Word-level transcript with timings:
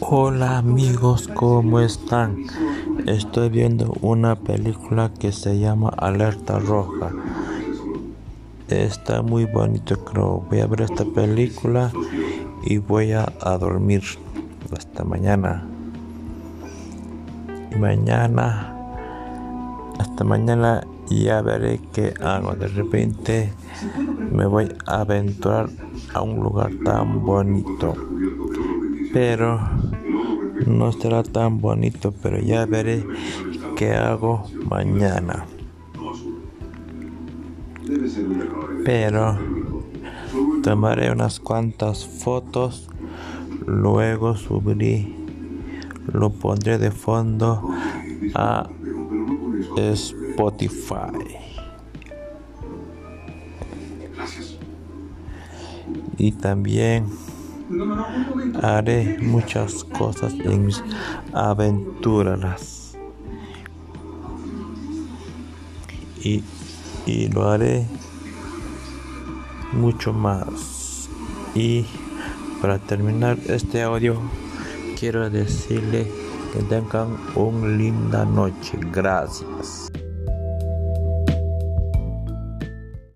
Hola 0.00 0.58
amigos, 0.58 1.28
¿cómo 1.28 1.80
están? 1.80 2.44
Estoy 3.06 3.48
viendo 3.48 3.94
una 4.02 4.36
película 4.36 5.10
que 5.18 5.32
se 5.32 5.58
llama 5.58 5.88
Alerta 5.88 6.58
Roja. 6.58 7.10
Está 8.68 9.22
muy 9.22 9.46
bonito, 9.46 10.04
creo. 10.04 10.44
Voy 10.50 10.60
a 10.60 10.66
ver 10.66 10.82
esta 10.82 11.04
película 11.04 11.90
y 12.62 12.76
voy 12.76 13.12
a, 13.12 13.24
dormir 13.58 14.02
hasta 14.76 15.02
mañana. 15.02 15.66
Y 17.72 17.76
mañana, 17.76 18.74
hasta 19.98 20.24
mañana 20.24 20.86
ya 21.08 21.40
veré 21.40 21.80
qué 21.92 22.12
hago. 22.20 22.54
De 22.54 22.68
repente 22.68 23.52
me 24.30 24.46
voy 24.46 24.68
a 24.86 25.00
aventurar 25.00 25.70
a 26.12 26.20
un 26.20 26.36
lugar 26.40 26.70
tan 26.84 27.24
bonito 27.24 27.94
pero 29.14 29.60
no 30.66 30.90
será 30.90 31.22
tan 31.22 31.60
bonito, 31.60 32.12
pero 32.20 32.40
ya 32.40 32.66
veré 32.66 33.06
qué 33.76 33.92
hago 33.92 34.50
mañana. 34.68 35.46
Pero 38.84 39.38
tomaré 40.64 41.12
unas 41.12 41.38
cuantas 41.38 42.04
fotos, 42.04 42.88
luego 43.64 44.34
subiré, 44.36 45.14
lo 46.12 46.30
pondré 46.30 46.78
de 46.78 46.90
fondo 46.90 47.70
a 48.34 48.68
Spotify. 49.76 51.38
Y 56.18 56.32
también 56.32 57.06
Haré 58.62 59.18
muchas 59.20 59.84
cosas 59.84 60.32
en 60.32 60.66
mis 60.66 60.82
aventuras. 61.32 62.96
Y, 66.22 66.42
y 67.06 67.28
lo 67.28 67.50
haré 67.50 67.86
mucho 69.72 70.12
más. 70.12 71.08
Y 71.54 71.86
para 72.60 72.78
terminar 72.78 73.38
este 73.46 73.82
audio, 73.82 74.20
quiero 74.98 75.28
decirle 75.28 76.10
que 76.52 76.62
tengan 76.62 77.16
una 77.34 77.68
linda 77.68 78.24
noche. 78.24 78.78
Gracias. 78.92 79.90